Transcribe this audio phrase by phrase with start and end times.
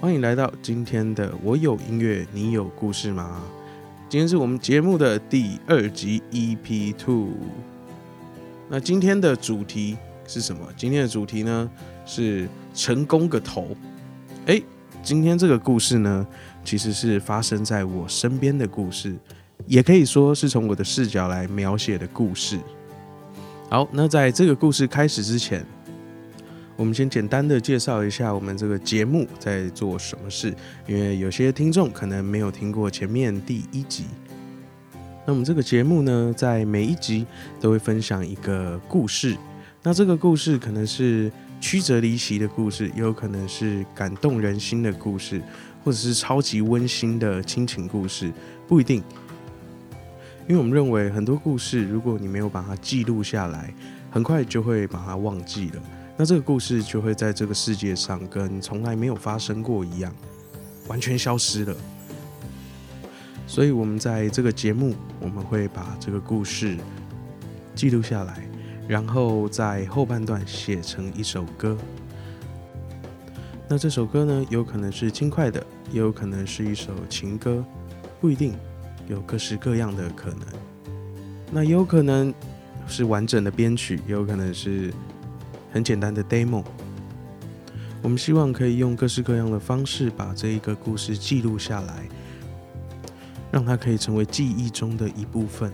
[0.00, 3.42] 欢迎来到今天的我有音乐，你有故事吗？
[4.08, 7.28] 今天是我们节目的第二集 EP Two。
[8.70, 10.66] 那今天的主题是什么？
[10.74, 11.70] 今天的主题呢
[12.06, 13.76] 是成功个头。
[14.46, 14.62] 哎，
[15.02, 16.26] 今天这个故事呢，
[16.64, 19.14] 其实是发生在我身边的故事，
[19.66, 22.58] 也可以说是从我的视角来描写的故事。
[23.68, 25.62] 好，那在这个故事开始之前，
[26.80, 30.50] 我们先简单的介绍一下我们这个节目在做什么事，
[30.86, 34.06] 因为有些听众可能没有听过前面第一集。
[35.26, 37.26] 那我们这个节目呢，在每一集
[37.60, 39.36] 都会分享一个故事，
[39.82, 41.30] 那这个故事可能是
[41.60, 45.42] 曲折离奇的故事，也有可能是感动人心的故事，
[45.84, 48.32] 或者是超级温馨的亲情故事，
[48.66, 49.04] 不一定。
[50.48, 53.70] 因为我们认为很多故事，如果你没有把它记录下来，
[54.10, 55.82] 很快就会把它忘记了。
[56.20, 60.14] 那这个故事就会在这个世界上跟从来没有发生过一样，
[60.86, 61.74] 完全消失了。
[63.46, 66.76] 所以，我们在这个节目，我们会把这个故事
[67.74, 68.46] 记录下来，
[68.86, 71.74] 然后在后半段写成一首歌。
[73.66, 77.64] 那这首歌呢，有可能是轻快的，也有可能是一首情歌，
[78.20, 78.54] 不一定。
[79.08, 80.46] 有各式各样的可能，
[81.50, 82.30] 那也有可能
[82.86, 84.92] 是完整的编曲，也有可能是
[85.72, 86.64] 很简单的 demo。
[88.02, 92.08] 我们希望可以用各式各样的方式把这一个故事记录下来，
[93.52, 95.72] 让它可以成为记忆中的一部分。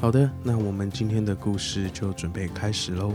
[0.00, 3.12] 好的，那我们今天的故事就准备开始喽。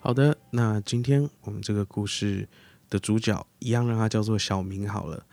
[0.00, 2.48] 好的，那今天我们这个故事
[2.90, 5.24] 的主角一样，让它叫做小明好了。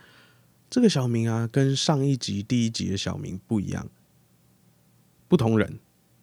[0.72, 3.90] 这个小明啊，跟上一集第一集的小明不一样，
[5.28, 5.78] 不同人。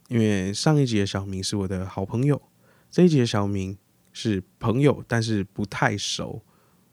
[0.07, 2.41] 因为上一集的小明是我的好朋友，
[2.89, 3.77] 这一集的小明
[4.11, 6.43] 是朋友，但是不太熟。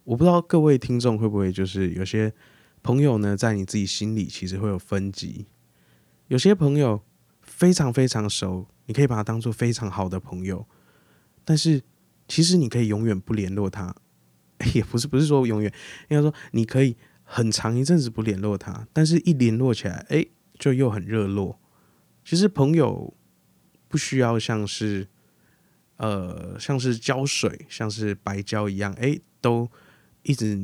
[0.05, 2.31] 我不知道各位听众会不会就是有些
[2.83, 5.47] 朋友呢，在你自己心里其实会有分级，
[6.29, 7.03] 有些朋友
[7.41, 10.67] 非常非常熟，你可以把他当做非常好的朋友。
[11.43, 11.83] 但是，
[12.29, 13.97] 其实你可以永远不联络他，
[14.75, 15.73] 也不是不是说永远，
[16.11, 16.95] 应该说你可以
[17.29, 20.25] 很长一阵子不联络他，但是一联络起来，哎，
[20.59, 21.61] 就又很热络。
[22.25, 23.13] 其实朋友
[23.89, 25.07] 不需要像是
[25.97, 29.69] 呃像是胶水，像是白胶一样，哎，都
[30.23, 30.55] 一直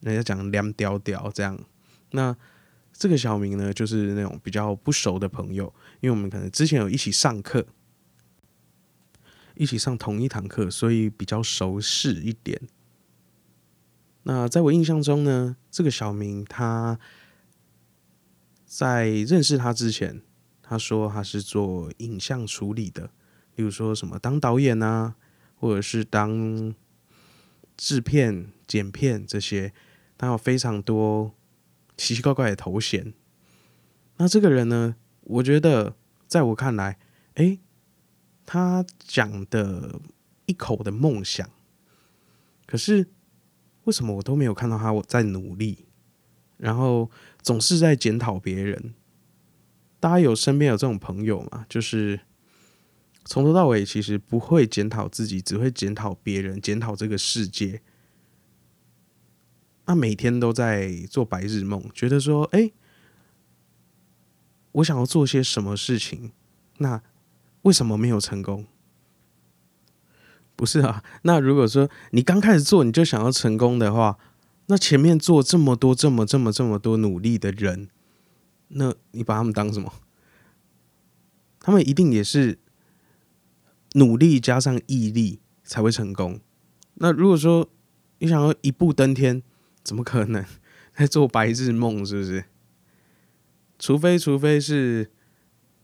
[0.00, 1.58] 人家讲凉屌屌这样。
[2.10, 2.36] 那
[2.92, 7.66] 这个小明呢，就是那种比较不熟的朋友，因为我们可能之前有一起上课。
[9.54, 12.58] 一起上同一堂课，所以比较熟识一点。
[14.24, 16.98] 那在我印象中呢，这个小明他
[18.64, 20.22] 在认识他之前，
[20.62, 23.10] 他说他是做影像处理的，
[23.56, 25.16] 例如说什么当导演啊，
[25.56, 26.74] 或者是当
[27.76, 29.72] 制片、剪片这些，
[30.16, 31.34] 他有非常多
[31.96, 33.12] 奇奇怪怪的头衔。
[34.16, 35.96] 那这个人呢，我觉得
[36.26, 36.98] 在我看来，
[37.34, 37.58] 哎。
[38.44, 40.00] 他讲的
[40.46, 41.48] 一口的梦想，
[42.66, 43.06] 可是
[43.84, 45.86] 为什么我都没有看到他我在努力，
[46.56, 47.10] 然后
[47.40, 48.94] 总是在检讨别人？
[49.98, 51.64] 大家有身边有这种朋友吗？
[51.68, 52.20] 就是
[53.24, 57.80] 从头到尾其实不会检讨自己，只会检讨别人，检讨这个世界。
[59.86, 62.70] 那每天都在做白日梦，觉得说：“哎，
[64.72, 66.32] 我想要做些什么事情？”
[66.78, 67.02] 那
[67.62, 68.66] 为什么没有成功？
[70.62, 74.16] 不是啊， 那如果说你刚开始做你就想要成功的话，
[74.66, 77.88] 那前面做这么多、这么、这么、这么多努力的人，
[78.68, 79.92] 那你把他们当什么？
[81.58, 82.60] 他们一定也是
[83.94, 86.38] 努力加上毅力才会成功。
[86.94, 87.68] 那如果说
[88.20, 89.42] 你想要一步登天，
[89.82, 90.44] 怎么可能
[90.94, 92.06] 在做白日梦？
[92.06, 92.44] 是不是？
[93.80, 95.10] 除非，除非是。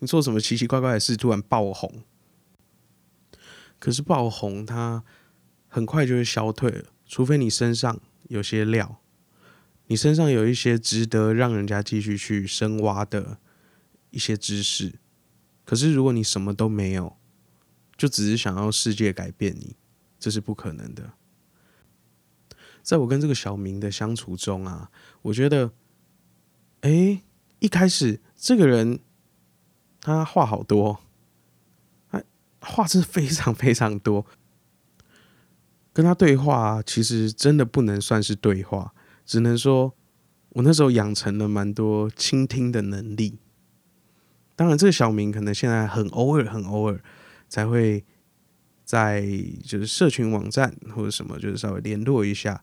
[0.00, 2.04] 你做什么奇奇怪怪的事，突然爆红，
[3.78, 5.04] 可是爆红它
[5.68, 9.00] 很快就会消退了，除非你身上有些料，
[9.86, 13.38] 你身上有一些值得让人家继续去深挖的
[14.10, 14.98] 一些知识。
[15.64, 17.16] 可是如果你什么都没有，
[17.96, 19.76] 就只是想要世界改变你，
[20.18, 21.12] 这是不可能的。
[22.82, 24.90] 在我跟这个小明的相处中啊，
[25.22, 25.72] 我觉得，
[26.80, 27.22] 哎，
[27.58, 29.00] 一开始这个人。
[30.00, 31.00] 他话好多，
[32.68, 34.24] 话是非常非常多。
[35.92, 38.92] 跟他对话，其实真的不能算是对话，
[39.26, 39.94] 只能说
[40.50, 43.38] 我那时候养成了蛮多倾听的能力。
[44.54, 47.00] 当然，这个小明可能现在很偶尔、很偶尔
[47.48, 48.04] 才会
[48.84, 49.26] 在
[49.64, 52.62] 就是社群网站或者什么，就是稍微联络一下。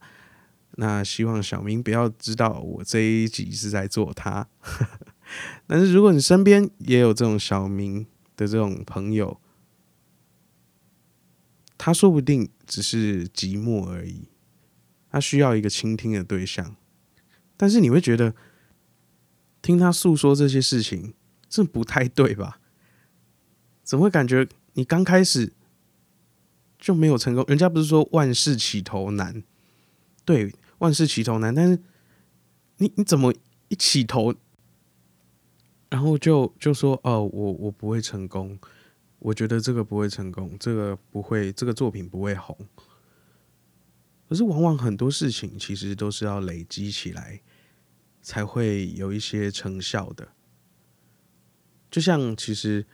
[0.77, 4.47] 那希望小明不要知道我这一集是在做他。
[5.67, 8.05] 但是如果你身边也有这种小明
[8.35, 9.39] 的这种朋友，
[11.85, 14.27] 他说不定只是寂寞而已，
[15.11, 16.75] 他需要一个倾听的对象。
[17.55, 18.33] 但是你会觉得
[19.61, 21.13] 听他诉说这些事情。
[21.47, 22.59] 这不太对吧？
[23.83, 25.53] 怎么会感觉你刚开始
[26.79, 27.45] 就没有成功？
[27.47, 29.43] 人家不是说万事起头难？
[30.25, 31.53] 对，万事起头难。
[31.53, 31.79] 但是
[32.77, 33.31] 你你怎么
[33.67, 34.33] 一起头，
[35.91, 38.57] 然后就就说哦，我我不会成功，
[39.19, 42.57] 我觉得这个不会成功，这个不会，这个作品不会红。
[44.27, 47.41] 可是往往很多事情其实都是要累积起来，
[48.21, 50.29] 才会有一些成效的。
[51.91, 52.85] 就像其实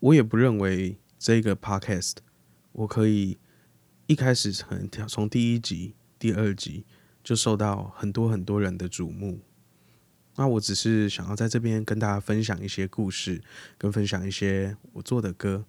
[0.00, 2.16] 我也不认为这个 podcast
[2.72, 3.38] 我可以
[4.06, 6.84] 一开始从从第一集、第二集
[7.24, 9.40] 就受到很多很多人的瞩目。
[10.38, 13.42] 那我只是想要在这边跟大家分享一些故事，
[13.76, 15.64] 跟分享一些我做的歌。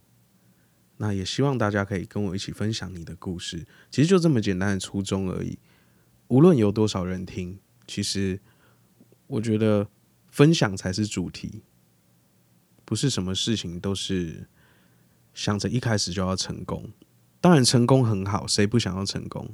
[0.97, 3.65] 那也希望大家可以跟我一起分享你的故事。
[3.89, 5.57] 其实就这么简单的初衷而已。
[6.27, 7.57] 无论有多少人听，
[7.87, 8.39] 其实
[9.25, 9.87] 我觉得
[10.27, 11.63] 分享才是主题。
[12.85, 14.47] 不是什么事情都是
[15.33, 16.91] 想着一开始就要成功，
[17.41, 19.49] 当然成功很好，谁不想要成功？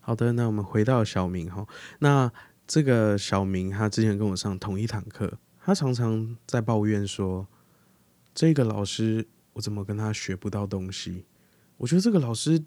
[0.00, 1.66] 好的，那我们回到小明哈，
[2.00, 2.30] 那
[2.66, 7.46] 这个小明他之前跟我上同一堂课，他常常在抱怨说，
[8.34, 11.26] 这个老师我怎么跟他学不到东西？
[11.78, 12.64] 我觉得这个老师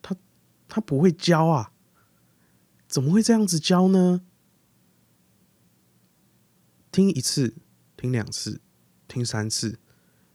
[0.00, 0.16] 他
[0.68, 1.72] 他不会教啊，
[2.86, 4.22] 怎么会这样子教呢？
[6.92, 7.54] 听一次。
[7.96, 8.62] 听两次，
[9.06, 9.78] 听三次，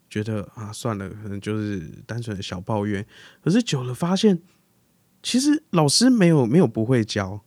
[0.07, 3.03] 觉得啊算了，可能就是单纯的小抱怨。
[3.43, 4.43] 可是久了发现，
[5.23, 7.43] 其实老师没有没有不会教。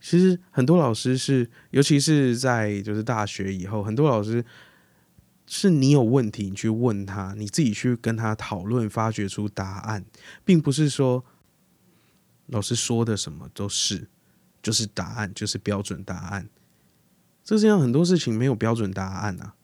[0.00, 4.44] 其实很多老师是，尤其是在就是大学以后，很多老师
[5.46, 10.04] 是你有问题，你去问他，你自己去跟他讨论，发掘出答案，
[10.44, 11.24] 并不是说
[12.46, 14.08] 老师说的什么都是
[14.62, 16.48] 就是答案，就是标准答案。
[17.42, 19.54] 这世界上很多事情没有标准答案啊。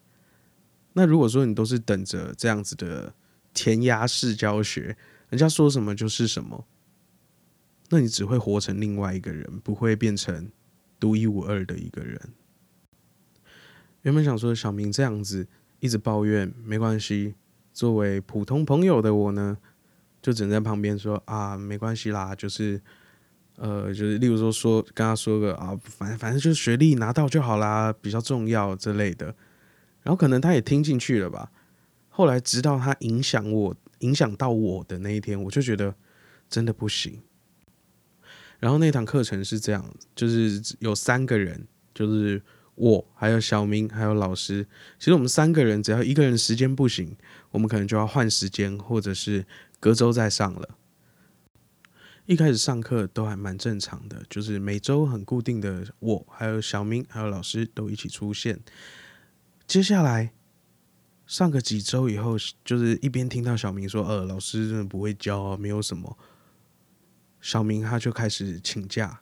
[0.94, 3.14] 那如果说你都是等着这样子的
[3.52, 4.96] 填鸭式教学，
[5.28, 6.66] 人家说什么就是什么，
[7.90, 10.50] 那你只会活成另外一个人，不会变成
[10.98, 12.20] 独一无二的一个人。
[14.02, 15.46] 原本想说小明这样子
[15.80, 17.34] 一直抱怨没关系，
[17.72, 19.58] 作为普通朋友的我呢，
[20.20, 22.80] 就只能在旁边说啊，没关系啦，就是。
[23.56, 29.26] 呃，就是例如说说跟他说个啊，反正反正就是学历拿到就好啦，比较重要之类的。
[30.02, 31.52] 然后可能他也听进去了吧。
[32.08, 35.94] 后来直到他影响我，影响到我的那一天，我就觉得
[36.48, 37.22] 真的不行。
[38.64, 42.40] 然后那堂课程是这样，就是有三个人，就是
[42.76, 44.66] 我还有小明还有老师。
[44.98, 47.14] 其实我们三个人只要一个人时间不行，
[47.50, 49.44] 我们可能就要换时间，或者是
[49.78, 50.78] 隔周再上了。
[52.24, 58.58] 一开始上课都还蛮正常的，就是每周很固定的，我还有小明还有老师都一起出现。
[59.66, 60.32] 接下来
[61.26, 66.16] 上个几周以后，就是一边听到小明说：“呃，老师真的不会教啊，没有什么。”
[67.44, 69.20] 小明他就开始请假。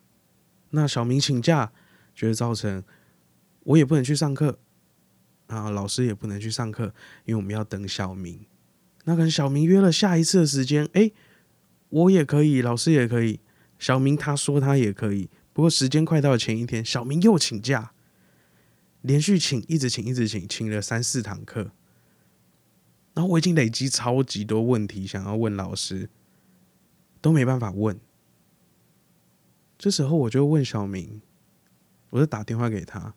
[0.70, 1.72] 那小明请假，
[2.14, 2.84] 就会造成
[3.64, 4.60] 我也不能去上课
[5.48, 8.46] 啊，老师也不能去上课，因为我们要等小明。
[9.06, 11.10] 那跟小明约了下一次的时间，哎。
[11.88, 13.38] 我也可以，老师也可以。
[13.78, 17.92] 小明他说他也可以，不过时间快到前一天，小明又请假，
[19.02, 21.72] 连续请，一直请，一直请，请了三四堂课。
[23.12, 26.08] 然后我已经累积超级多问题想要问老师，
[27.20, 28.00] 都没办法问。
[29.82, 31.20] 这时候我就问小明，
[32.10, 33.12] 我就打电话给他，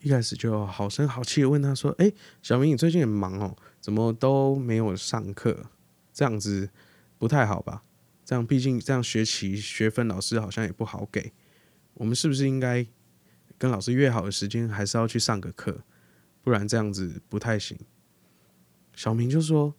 [0.00, 2.10] 一开始就好声好气的问他说：“哎，
[2.42, 5.66] 小明，你最近很忙哦，怎么都没有上课？
[6.12, 6.70] 这样子。”
[7.16, 7.84] 不太好吧？
[8.24, 11.32] 这样毕竟这样学期学分老师好像也不好给。
[11.94, 12.84] 我们是不是应该
[13.56, 15.84] 跟老师约好的时间，还是要去上个课？
[16.42, 17.78] 不然这样子不太行。
[18.96, 19.74] 小明就说：“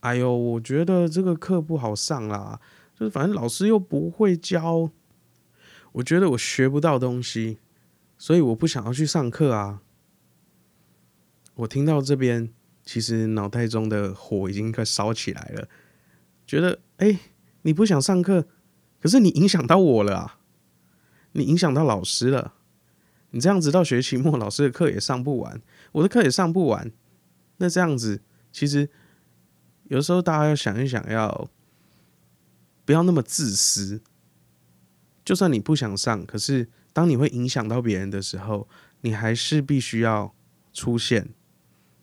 [0.00, 2.60] 哎呦，我觉得这个课不好上啦，
[2.98, 4.90] 就是反正老师又不会教，
[5.92, 7.58] 我觉得我学不到东西，
[8.16, 9.82] 所以我不想要去上课啊。”
[11.56, 12.50] 我听到这边，
[12.84, 15.68] 其实脑袋中的火已经快烧起来了。
[16.46, 17.18] 觉得哎，
[17.62, 18.46] 你不想上课，
[19.00, 20.38] 可是你影响到我了啊！
[21.32, 22.54] 你影响到老师了，
[23.30, 25.60] 你这样子到学期末，老师的课也上不完，
[25.92, 26.92] 我的课也上不完。
[27.56, 28.22] 那这样子，
[28.52, 28.88] 其实
[29.84, 31.48] 有时候大家要想一想，要
[32.86, 34.00] 不要那么自私？
[35.22, 38.66] 就算你不想上，可是当你会影响到别人的时候，
[39.00, 40.34] 你还是必须要
[40.72, 41.34] 出现，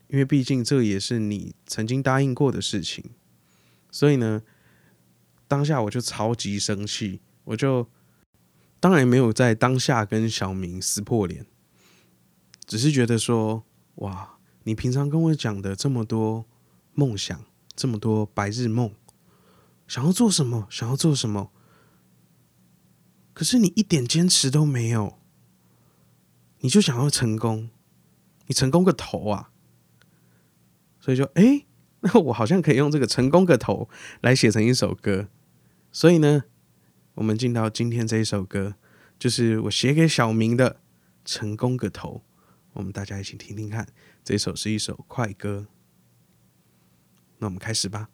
[0.09, 3.11] 因为毕竟这也是你曾经答应过的事情。
[3.89, 4.41] 所以呢，
[5.47, 7.87] 当下我就超级生气，我就
[8.81, 11.45] 当然没有在当下跟小明撕破脸，
[12.65, 13.63] 只是觉得说，
[13.95, 16.45] 哇，你平常跟我讲的这么多
[16.93, 18.91] 梦想，这么多白日梦，
[19.87, 21.51] 想要做什么，想要做什么，
[23.33, 25.19] 可是你一点坚持都没有，
[26.59, 27.69] 你就想要成功，
[28.47, 29.51] 你成功个头啊！
[30.99, 31.65] 所以就哎。
[32.05, 33.87] 那我好像可以用这个“成功个头”
[34.19, 35.29] 来写成一首歌，
[35.89, 36.43] 所以呢，
[37.13, 38.75] 我们进到今天这一首歌，
[39.17, 40.81] 就是我写给小明的
[41.23, 42.21] “成功个头”，
[42.75, 43.87] 我们大家一起听听看，
[44.21, 45.67] 这首是一首快歌，
[47.37, 48.09] 那我们开始吧。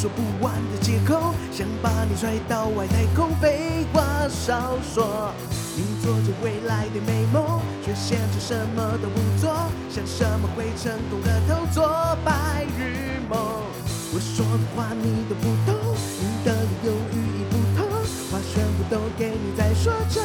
[0.00, 5.34] 说不完的借口，想把你拽到外太空，废话少说。
[5.74, 9.52] 你做着未来的美梦，却现实什么都不做，
[9.90, 13.40] 想什么会成功的头做白日梦。
[14.14, 15.74] 我说的话你都不懂，
[16.20, 17.90] 你的理由语义不同，
[18.30, 20.22] 话全部都给你在说着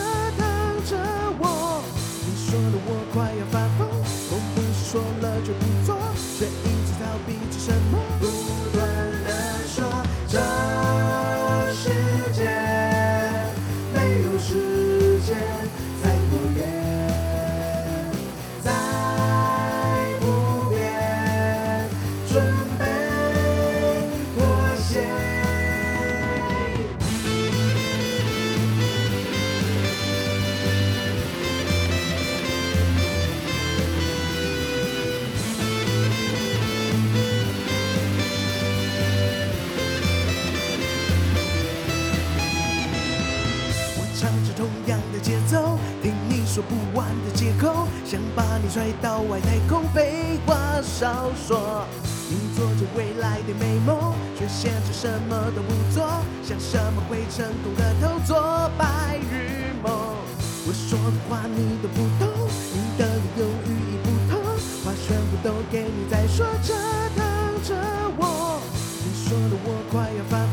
[44.24, 51.86] 唱着同样的节奏，听你说不完的借口，想把你拽到外太空，废话少说。
[52.30, 56.08] 你做着未来的美梦，却现实什么都不做，
[56.42, 59.92] 想什么会成功的头做白日梦。
[59.92, 64.40] 我说的话你都不懂，你的理由语义不同，
[64.86, 66.74] 话全部都给你在说着
[67.14, 67.22] 等
[67.62, 67.76] 着
[68.16, 68.24] 我。
[69.04, 70.40] 你说的我快要发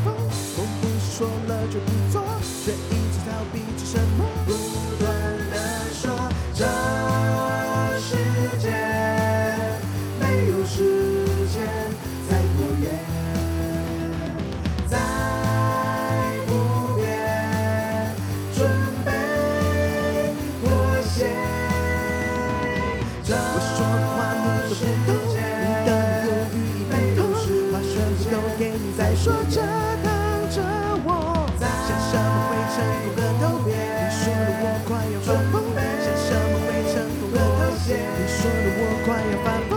[38.41, 39.70] 说的我快要发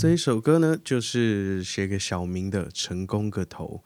[0.00, 3.84] 这一首歌呢，就是写给小明的《成功个头》。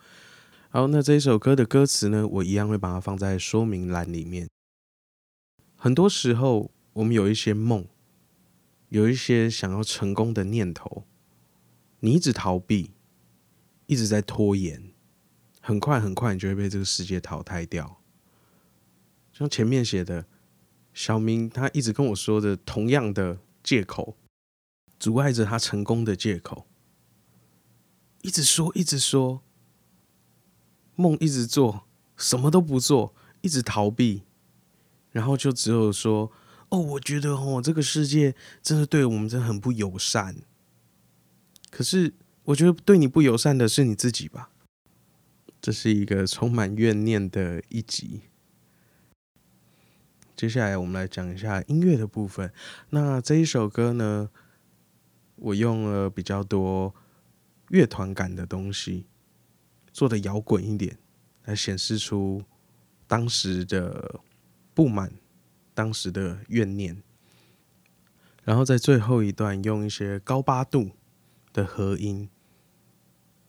[0.71, 4.49] 好，那这一首歌的歌词呢，我一样会把它放在说明栏里面。
[5.75, 7.89] 很多时候，我们有一些梦，
[8.91, 11.05] 有一些想要成功的念头，
[11.99, 12.93] 你一直逃避，
[13.87, 14.93] 一直在拖延，
[15.61, 18.01] 很快很快，你就会被这个世界淘汰掉。
[19.33, 20.27] 像前面写的，
[20.93, 24.17] 小明他一直跟我说的同样的借口。
[25.05, 26.67] 阻碍着他成功的借口，
[28.23, 29.43] 一直说，一直说，
[30.95, 31.85] 梦一直做，
[32.17, 34.23] 什么都不做，一直逃避，
[35.11, 36.33] 然后就只有说
[36.73, 40.37] ：“哦，我觉得哦，这个世界真的对我们真的很不友善。
[41.71, 44.53] 可是，我觉得对你不友善的是你自己吧。
[45.61, 48.23] 这是一个充满怨念的一集。
[50.35, 52.51] 接下来，我们来讲一下音乐的部分。
[52.89, 54.31] 那这一首歌呢，
[55.37, 56.95] 我用了比较多
[57.69, 59.07] 乐团感的东西，
[59.93, 60.99] 做的摇滚一点，
[61.45, 62.43] 来显示出
[63.07, 64.21] 当时的
[64.73, 65.13] 不满。
[65.77, 67.03] 当时的怨念，
[68.45, 70.93] 然后在最后一段用一些高八度
[71.53, 72.31] 的和音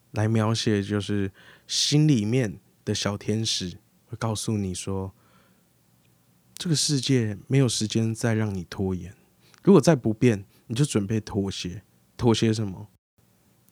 [0.09, 1.31] 来描写，就是
[1.67, 3.77] 心里面的小天使
[4.07, 5.13] 会告诉你说，
[6.55, 9.15] 这个世界没有时间再让你拖延，
[9.61, 11.83] 如果再不变，你就准备妥协。
[12.17, 12.87] 妥协什么？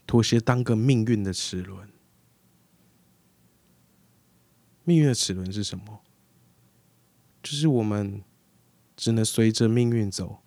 [0.06, 1.90] 妥协当个命运的齿轮。
[4.84, 6.02] 命运的齿轮是什么？
[7.42, 8.24] 就是我们。
[8.96, 10.44] 只能随着命运走，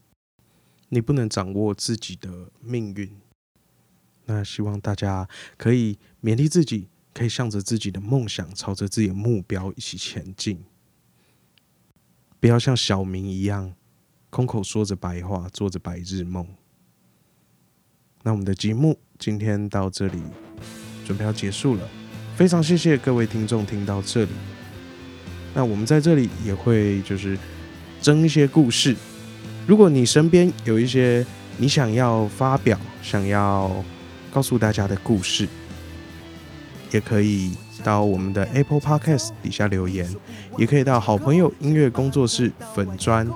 [0.89, 3.21] 你不能掌握自己的命运。
[4.27, 10.65] 那希望大家可以勉励自己，可以向着自己的梦想，朝着自己的目标一起前进。
[12.39, 13.75] 不要像小明一样，
[14.37, 16.47] 空口说着白话，做着白日梦。
[18.23, 20.21] 那我们的节目今天到这里，
[21.07, 21.89] 准备要结束了。
[22.37, 24.31] 非常谢谢各位听众听到这里。
[25.55, 27.39] 那我们在这里也会就是。
[28.03, 28.95] 争一些故事。
[29.67, 31.27] 如果你身边有一些
[31.57, 33.83] 你想要发表、想要
[34.31, 35.49] 告诉大家的故事，
[36.93, 40.15] 也可以到我们的 Apple Podcast 底下留言，
[40.59, 43.27] 也可以到好朋友音乐工作室粉砖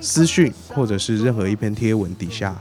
[0.00, 2.60] 私讯，或者是任何一篇贴文底下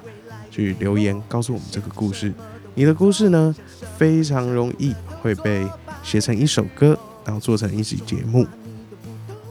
[0.50, 2.34] 去留言，告诉我们这个故事。
[2.74, 3.56] 你的故事呢，
[3.98, 5.68] 非常容易会被
[6.04, 8.48] 写成一首歌，然后做成一集节目。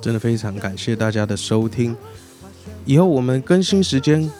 [0.00, 1.96] 真的非常感谢大家的收听，
[2.84, 4.30] 以后我们更新时间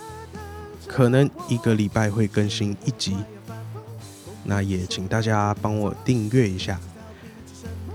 [0.87, 3.17] 可能一个礼拜会更新一集，
[4.45, 6.79] 那也请大家帮我订阅一下，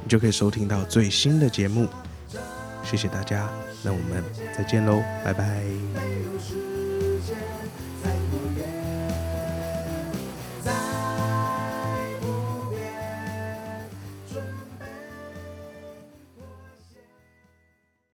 [0.04, 1.88] 你就可以收听到最新的节目。
[2.84, 3.50] 谢谢大家，
[3.84, 4.24] 那我们
[4.56, 6.61] 再见喽，拜拜。